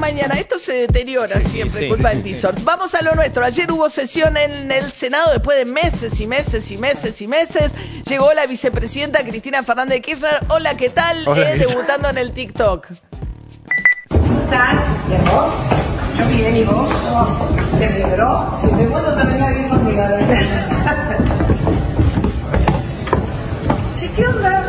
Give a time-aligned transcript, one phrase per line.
[0.00, 0.34] Mañana.
[0.34, 2.32] Esto se deteriora siempre, sí, culpa sí, del sí.
[2.32, 2.54] visor.
[2.62, 3.44] Vamos a lo nuestro.
[3.44, 7.70] Ayer hubo sesión en el Senado después de meses y meses y meses y meses.
[8.06, 10.40] Llegó la vicepresidenta Cristina Fernández de Kirchner.
[10.48, 11.16] Hola, ¿qué tal?
[11.28, 12.88] Hola, Eh, debutando en el TikTok.
[12.90, 13.06] estás?
[15.08, 15.52] Bien, vos.
[16.18, 16.90] Yo bien, ¿y vos?
[17.78, 17.88] ¿Te?
[17.88, 20.02] Si me también conmigo.
[24.16, 24.66] ¿qué onda?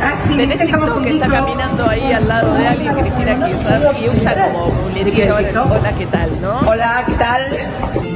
[0.00, 4.08] Ah, sí, Tenés TikTok que está caminando ahí al lado de alguien, Cristina Kirchner, y
[4.08, 5.34] usa como muletilla.
[5.64, 6.42] Hola, ¿qué tal?
[6.42, 6.60] ¿No?
[6.68, 8.15] Hola, ¿qué tal?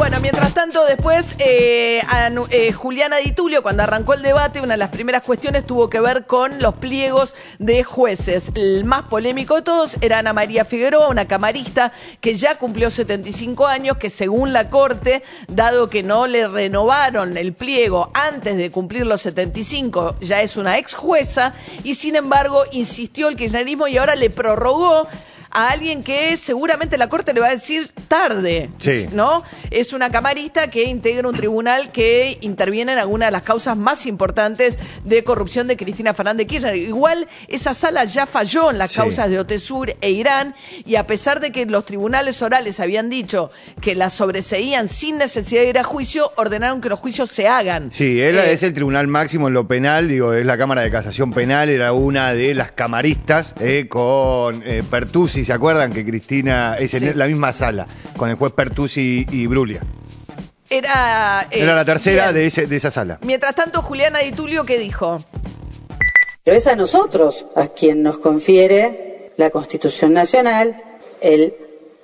[0.00, 2.00] Bueno, mientras tanto, después, eh,
[2.50, 6.00] eh, Juliana Di Tulio, cuando arrancó el debate, una de las primeras cuestiones tuvo que
[6.00, 8.50] ver con los pliegos de jueces.
[8.54, 11.92] El más polémico de todos era Ana María Figueroa, una camarista
[12.22, 17.52] que ya cumplió 75 años, que según la Corte, dado que no le renovaron el
[17.52, 21.52] pliego antes de cumplir los 75, ya es una ex jueza,
[21.84, 25.06] y sin embargo insistió el kirchnerismo y ahora le prorrogó
[25.50, 29.06] a alguien que seguramente la Corte le va a decir tarde, Sí.
[29.12, 29.42] ¿no?
[29.70, 34.06] Es una camarista que integra un tribunal que interviene en alguna de las causas más
[34.06, 36.76] importantes de corrupción de Cristina Fernández de Kirchner.
[36.76, 38.96] Igual esa sala ya falló en las Sí.
[38.98, 43.50] causas de Otesur e Irán y a pesar de que los tribunales orales habían dicho
[43.80, 47.90] que la sobreseían sin necesidad de ir a juicio, ordenaron que los juicios se hagan.
[47.92, 50.90] Sí, él Eh, es el tribunal máximo en lo penal, digo, es la Cámara de
[50.90, 55.92] Casación Penal, era una de las camaristas eh, con eh, Pertusi, ¿se acuerdan?
[55.92, 57.10] Que Cristina es en Sí.
[57.14, 59.82] la misma sala, con el juez Pertusi y Brulia.
[60.68, 62.34] Era, eh, Era la tercera bien.
[62.36, 63.18] de, ese- de esa sala.
[63.22, 65.18] Mientras tanto, Juliana Di Tulio, ¿qué dijo?
[66.44, 70.80] Pero es a nosotros a quien nos confiere la Constitución Nacional
[71.20, 71.54] el,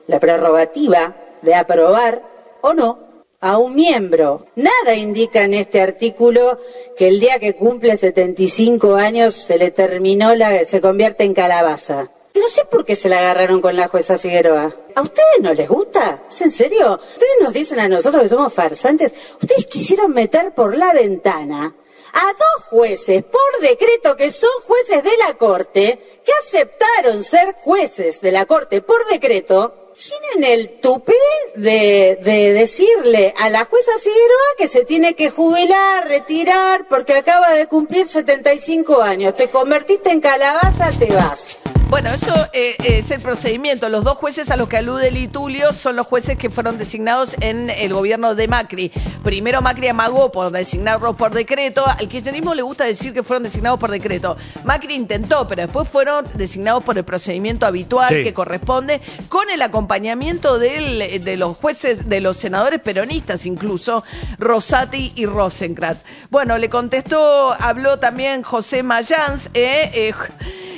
[0.09, 2.23] la prerrogativa de aprobar
[2.61, 2.99] o no
[3.41, 4.47] a un miembro.
[4.57, 6.59] Nada indica en este artículo
[6.99, 12.09] que el día que cumple 75 años se le terminó la, se convierte en calabaza.
[12.37, 14.75] No sé por qué se la agarraron con la jueza Figueroa.
[14.95, 16.25] ¿A ustedes no les gusta?
[16.29, 17.01] ¿Es en serio?
[17.13, 19.13] Ustedes nos dicen a nosotros que somos farsantes.
[19.41, 21.75] Ustedes quisieron meter por la ventana
[22.13, 28.21] a dos jueces por decreto que son jueces de la Corte, que aceptaron ser jueces
[28.21, 31.15] de la Corte por decreto, tienen el tupé
[31.55, 37.53] de, de decirle a la jueza Figueroa que se tiene que jubilar, retirar, porque acaba
[37.53, 39.35] de cumplir 75 años.
[39.35, 41.61] Te convertiste en calabaza, te vas.
[41.89, 43.89] Bueno, eso eh, es el procedimiento.
[43.89, 47.71] Los dos jueces a los que alude Litulio son los jueces que fueron designados en
[47.71, 48.91] el gobierno de Macri.
[49.23, 51.85] Primero Macri amagó por designarlos por decreto.
[51.87, 54.37] Al kirchnerismo le gusta decir que fueron designados por decreto.
[54.65, 58.25] Macri intentó, pero después fueron designados por el procedimiento habitual Sí.
[58.25, 64.05] que corresponde, con el acompañamiento del- de los jueces, de los senadores peronistas incluso,
[64.41, 66.03] Rosati y Rosenkrantz.
[66.31, 70.13] Bueno, le contestó, habló también José Mayans, eh, eh,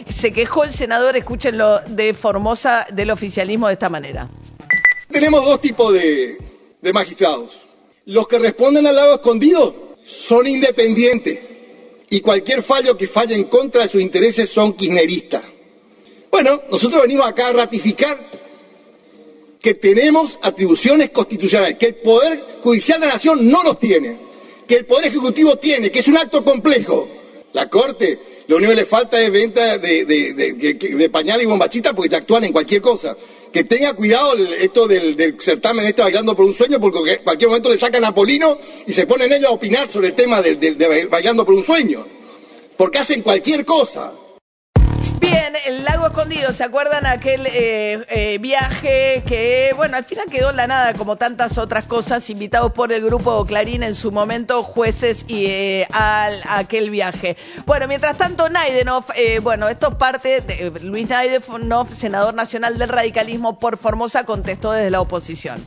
[0.09, 4.29] se quejó el senador, escúchenlo, de Formosa del oficialismo de esta manera.
[5.11, 6.39] Tenemos dos tipos de,
[6.93, 7.61] magistrados.
[8.07, 11.39] Los que responden al lado escondido son independientes
[12.11, 15.43] y cualquier fallo que falle en contra de sus intereses son kirchneristas.
[16.31, 18.19] Bueno, nosotros venimos acá a ratificar
[19.61, 24.19] que tenemos atribuciones constitucionales, que el Poder Judicial de la Nación no los tiene,
[24.67, 27.09] que el Poder Ejecutivo tiene, que es un acto complejo.
[27.53, 31.45] La Corte, lo único que le falta es venta de, de, de, de- pañal y
[31.47, 33.17] bombachita porque ya actúan en cualquier cosa.
[33.53, 37.49] Que tenga cuidado esto del, del certamen este bailando por un sueño porque en cualquier
[37.49, 41.07] momento le sacan a Polino y se ponen ellos a opinar sobre el tema de
[41.11, 42.07] bailando por un sueño.
[42.77, 44.13] Porque hacen cualquier cosa.
[45.57, 50.57] El lago escondido, ¿se acuerdan aquel eh, eh, viaje que, bueno, al final quedó en
[50.57, 55.25] la nada como tantas otras cosas, invitados por el grupo Clarín en su momento, jueces
[55.27, 57.39] y eh, al, aquel viaje.
[57.65, 62.91] Bueno, mientras tanto, Naidenov, eh, bueno, esto es parte de Luis Naidenov, senador nacional del
[62.91, 65.67] radicalismo por Formosa, contestó desde la oposición.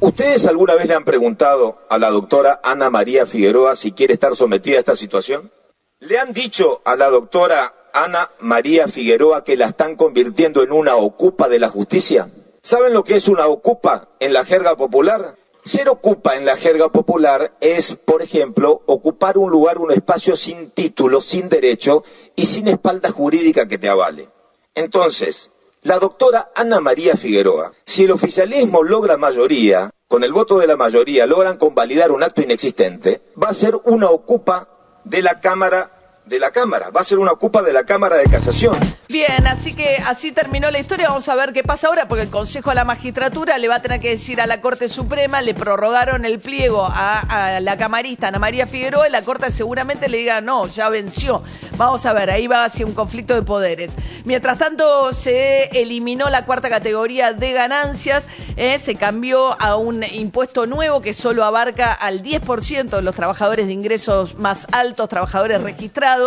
[0.00, 4.34] ¿Ustedes alguna vez le han preguntado a la doctora Ana María Figueroa si quiere estar
[4.34, 5.52] sometida a esta situación?
[5.98, 10.96] ¿Le han dicho a la doctora Ana María Figueroa que la están convirtiendo en una
[10.96, 12.30] ocupa de la justicia?
[12.62, 15.36] ¿Saben lo que es una ocupa en la jerga popular?
[15.62, 20.70] Ser ocupa en la jerga popular es, por ejemplo, ocupar un lugar, un espacio sin
[20.70, 22.02] título, sin derecho
[22.34, 24.28] y sin espalda jurídica que te avale.
[24.74, 25.50] Entonces,
[25.82, 30.76] La doctora Ana María Figueroa, si el oficialismo logra mayoría, con el voto de la
[30.76, 34.68] mayoría logran convalidar un acto inexistente, va a ser una ocupa
[35.04, 35.99] de la Cámara
[36.30, 38.78] de la Cámara, va a ser una ocupa de la Cámara de Casación.
[39.08, 41.08] Bien, así que así terminó la historia.
[41.08, 43.82] Vamos a ver qué pasa ahora, porque el Consejo de la Magistratura le va a
[43.82, 48.38] tener que decir a la Corte Suprema, le prorrogaron el pliego a, la camarista Ana
[48.38, 51.42] María Figueroa y la Corte seguramente le diga, no, ya venció.
[51.76, 53.96] Vamos a ver, ahí va hacia un conflicto de poderes.
[54.24, 60.66] Mientras tanto, se eliminó la cuarta categoría de ganancias, eh, se cambió a un impuesto
[60.66, 66.19] nuevo que solo abarca al 10% de los trabajadores de ingresos más altos, trabajadores registrados,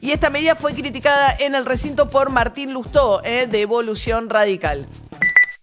[0.00, 4.86] y esta medida fue criticada en el recinto por Martín Lustó, eh, de Evolución Radical.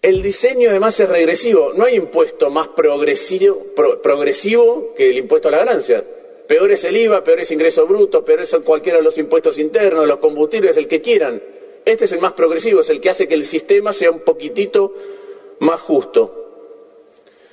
[0.01, 1.73] El diseño además es regresivo.
[1.75, 6.03] No hay impuesto más progresivo, pro- progresivo que el impuesto a la ganancia.
[6.47, 10.07] Peor es el IVA, peor es ingreso bruto, peor es cualquiera de los impuestos internos,
[10.07, 11.41] los combustibles, el que quieran.
[11.85, 14.93] Este es el más progresivo, es el que hace que el sistema sea un poquitito
[15.59, 16.37] más justo.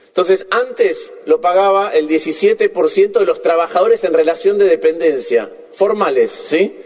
[0.09, 5.49] Entonces, antes lo pagaba el 17% de los trabajadores en relación de dependencia,
[5.79, 6.77] formales, ¿sí?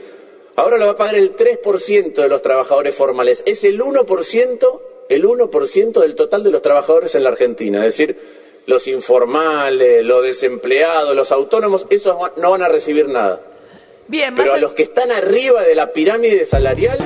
[0.56, 3.42] Ahora lo va a pagar el 3% de los trabajadores formales.
[3.46, 7.78] Es el 1%, el 1% del total de los trabajadores en la Argentina.
[7.78, 8.18] Es decir,
[8.66, 13.40] los informales, los desempleados, los autónomos, esos no van a recibir nada.
[14.08, 16.98] Bien, Pero a los que están arriba de la pirámide salarial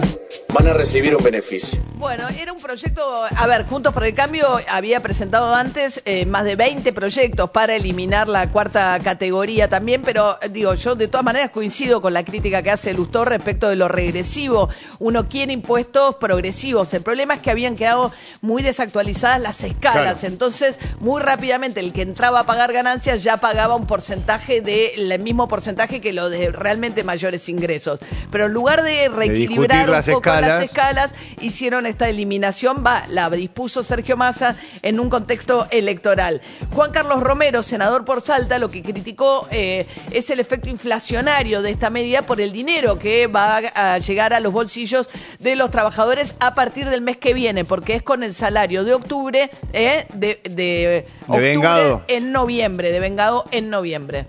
[0.52, 1.78] van a recibir un beneficio.
[1.94, 3.02] Bueno, era un proyecto,
[3.36, 7.74] a ver, Juntos por el Cambio había presentado antes eh, más de 20 proyectos para
[7.74, 12.24] eliminar la cuarta categoría también, pero eh, digo, yo de todas maneras coincido con la
[12.24, 14.68] crítica que hace Lustó respecto de lo regresivo.
[14.98, 16.92] Uno quiere impuestos progresivos.
[16.94, 20.32] El problema es que habían quedado muy desactualizadas las escalas, Claro.
[20.32, 25.48] entonces muy rápidamente el que entraba a pagar ganancias ya pagaba un porcentaje del mismo
[25.48, 28.00] porcentaje que lo de realmente mayores ingresos.
[28.30, 29.88] Pero en lugar de reequilibrar
[30.20, 31.12] las poco las escalas.
[31.12, 36.40] escalas, hicieron esta eliminación, va, la dispuso Sergio Massa en un contexto electoral.
[36.72, 41.70] Juan Carlos Romero, senador por Salta, lo que criticó eh, es el efecto inflacionario de
[41.70, 45.08] esta medida por el dinero que va a llegar a los bolsillos
[45.38, 48.94] de los trabajadores a partir del mes que viene, porque es con el salario de
[48.94, 52.04] octubre, eh, de, de octubre vengado.
[52.08, 54.26] en noviembre, de vengado en noviembre.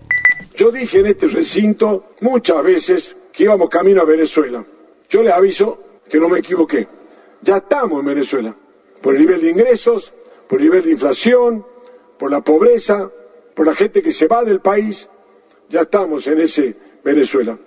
[0.55, 4.65] Yo dije en este recinto muchas veces que íbamos camino a Venezuela.
[5.09, 6.87] Yo les aviso que no me equivoqué.
[7.41, 8.55] Ya estamos en Venezuela.
[9.01, 10.13] Por el nivel de ingresos,
[10.47, 11.65] por el nivel de inflación,
[12.17, 13.09] por la pobreza,
[13.53, 15.07] por la gente que se va del país.
[15.69, 17.57] Ya estamos en ese Venezuela.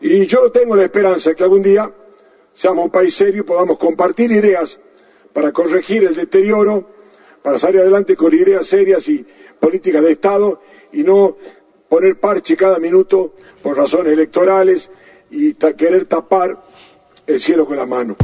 [0.00, 1.90] Y yo tengo la esperanza que algún día
[2.52, 4.78] seamos un país serio y podamos compartir ideas
[5.32, 6.88] para corregir el deterioro,
[7.42, 9.26] para salir adelante con ideas serias y
[9.58, 10.60] políticas de Estado
[10.92, 11.36] y no
[11.88, 14.90] poner parche cada minuto por razones electorales
[15.30, 16.62] y querer tapar
[17.26, 18.16] el cielo con la mano.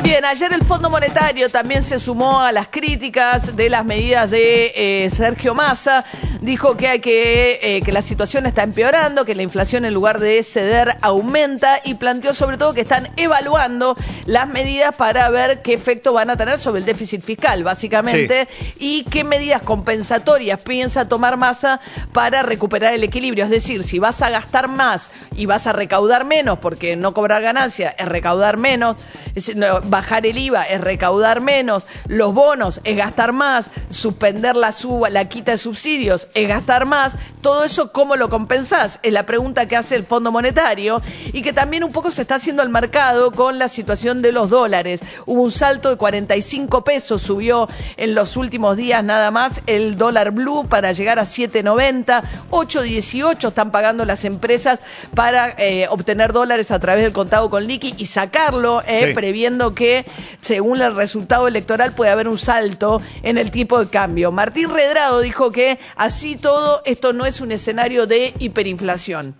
[0.00, 4.72] Bien, ayer el Fondo Monetario también se sumó a las críticas de las medidas de
[4.74, 6.04] eh, Sergio Massa.
[6.40, 10.18] Dijo que hay que, eh, que la situación está empeorando, que la inflación en lugar
[10.18, 13.96] de ceder aumenta y planteó sobre todo que están evaluando
[14.26, 18.48] las medidas para ver qué efecto van a tener sobre el déficit fiscal, básicamente,
[18.80, 21.80] y qué medidas compensatorias piensa tomar Massa
[22.12, 23.44] para recuperar el equilibrio.
[23.44, 27.40] Es decir, si vas a gastar más y vas a recaudar menos, porque no cobrar
[27.42, 28.96] ganancia es recaudar menos,
[29.36, 34.72] es- no, bajar el IVA es recaudar menos, los bonos es gastar más, suspender la
[34.72, 39.00] suba, la quita de subsidios es gastar más, todo eso ¿cómo lo compensás?
[39.02, 42.36] Es la pregunta que hace el Fondo Monetario y que también un poco se está
[42.36, 45.00] haciendo al mercado con la situación de los dólares.
[45.26, 50.30] Hubo un salto de 45 pesos, subió en los últimos días nada más el dólar
[50.30, 54.80] blue para llegar a 7.90, 8.18 están pagando las empresas
[55.14, 59.14] para eh, obtener dólares a través del contado con liqui y sacarlo, eh, Sí.
[59.14, 60.04] previendo que
[60.40, 64.32] según el resultado electoral puede haber un salto en el tipo de cambio.
[64.32, 69.34] Martín Redrado dijo que así todo esto no es un escenario de hiperinflación.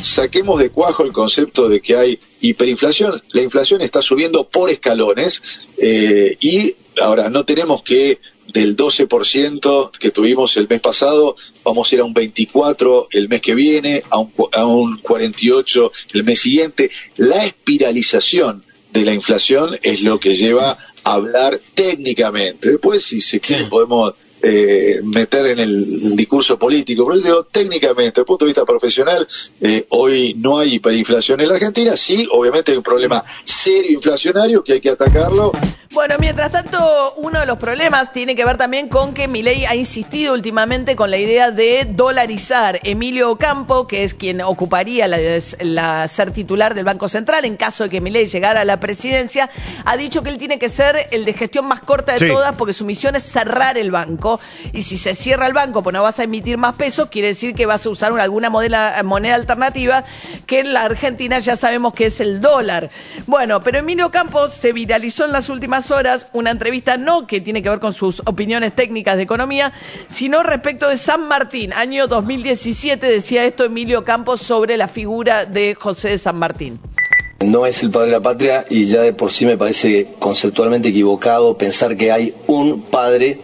[0.00, 3.22] saquemos de cuajo el concepto de que hay hiperinflación.
[3.32, 8.18] La inflación está subiendo por escalones eh, y ahora no tenemos que
[8.52, 13.40] del 12% que tuvimos el mes pasado, vamos a ir a un 24 el mes
[13.40, 16.90] que viene, a un, a un 48 el mes siguiente.
[17.16, 18.64] La espiralización
[18.98, 22.70] de la inflación es lo que lleva a hablar técnicamente.
[22.70, 27.04] Después, si se quiere, podemos eh, meter en el discurso político.
[27.06, 29.26] Pero yo digo, técnicamente, desde el punto de vista profesional,
[29.60, 31.96] eh, hoy no hay hiperinflación en la Argentina.
[31.96, 35.52] Sí, obviamente hay un problema serio inflacionario que hay que atacarlo
[35.92, 39.74] Bueno, mientras tanto, uno de los problemas tiene que ver también con que Milei ha
[39.74, 42.80] insistido últimamente con la idea de dolarizar.
[42.82, 45.16] Emilio Campo, que es quien ocuparía la,
[45.60, 49.48] la ser titular del Banco Central en caso de que Milei llegara a la presidencia,
[49.86, 52.28] ha dicho que él tiene que ser el de gestión más corta de Sí.
[52.28, 54.38] todas porque su misión es cerrar el banco.
[54.72, 57.54] Y si se cierra el banco, pues no vas a emitir más pesos, quiere decir
[57.54, 60.04] que vas a usar una- alguna modela- moneda alternativa
[60.46, 62.90] que en la Argentina ya sabemos que es el dólar.
[63.26, 67.62] Bueno, pero Emilio Campos se viralizó en las últimas horas una entrevista no que tiene
[67.62, 69.72] que ver con sus opiniones técnicas de economía,
[70.08, 71.72] sino respecto de San Martín.
[71.72, 76.80] Año 2017 decía esto Emilio Campos sobre la figura de José de San Martín.
[77.40, 80.88] No es el padre de la patria y ya de por sí me parece conceptualmente
[80.88, 83.38] equivocado pensar que hay un padre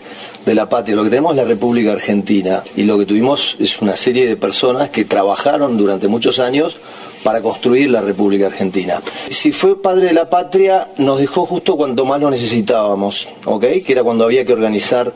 [0.45, 0.97] de la patria.
[0.97, 4.37] Lo que tenemos es la República Argentina y lo que tuvimos es una serie de
[4.37, 6.77] personas que trabajaron durante muchos años
[7.23, 9.01] para construir la República Argentina.
[9.29, 13.63] Si fue padre de la patria, nos dejó justo cuando más lo necesitábamos, ¿ok?
[13.85, 15.13] Que era cuando había que organizar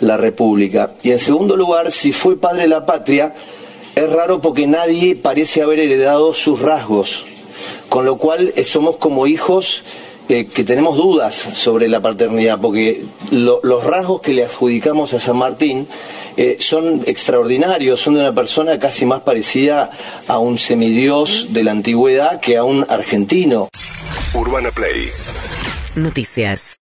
[0.00, 0.92] la República.
[1.02, 3.32] Y en segundo lugar, si fue padre de la patria,
[3.94, 7.24] es raro porque nadie parece haber heredado sus rasgos
[7.88, 9.82] con lo cual somos como hijos
[10.28, 15.20] eh, que tenemos dudas sobre la paternidad, porque lo- los rasgos que le adjudicamos a
[15.20, 15.86] San Martín
[16.36, 19.90] eh, son extraordinarios, son de una persona casi más parecida
[20.28, 23.68] a un semidios de la antigüedad que a un argentino.
[24.34, 25.06] Urbana Play
[25.94, 26.74] Noticias.